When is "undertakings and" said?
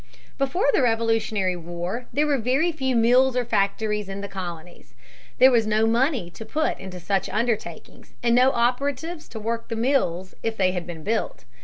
7.29-8.33